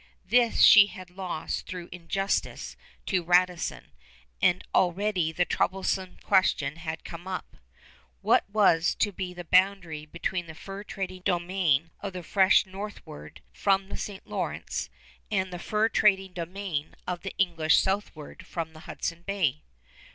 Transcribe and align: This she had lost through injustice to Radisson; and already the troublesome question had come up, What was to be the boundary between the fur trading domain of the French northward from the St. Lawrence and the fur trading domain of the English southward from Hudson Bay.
This 0.25 0.63
she 0.63 0.87
had 0.87 1.11
lost 1.11 1.67
through 1.67 1.87
injustice 1.91 2.75
to 3.05 3.21
Radisson; 3.23 3.91
and 4.41 4.63
already 4.73 5.31
the 5.31 5.45
troublesome 5.45 6.17
question 6.23 6.77
had 6.77 7.03
come 7.05 7.27
up, 7.27 7.55
What 8.23 8.49
was 8.49 8.95
to 8.95 9.11
be 9.11 9.31
the 9.35 9.43
boundary 9.43 10.07
between 10.07 10.47
the 10.47 10.55
fur 10.55 10.83
trading 10.83 11.21
domain 11.21 11.91
of 11.99 12.13
the 12.13 12.23
French 12.23 12.65
northward 12.65 13.41
from 13.53 13.89
the 13.89 13.95
St. 13.95 14.25
Lawrence 14.25 14.89
and 15.29 15.53
the 15.53 15.59
fur 15.59 15.87
trading 15.87 16.33
domain 16.33 16.95
of 17.05 17.21
the 17.21 17.35
English 17.37 17.77
southward 17.79 18.43
from 18.47 18.73
Hudson 18.73 19.21
Bay. 19.21 19.61